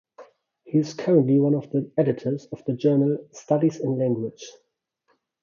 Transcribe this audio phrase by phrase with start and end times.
[0.63, 4.51] He is currently one of the editors of the journal "Studies in Language".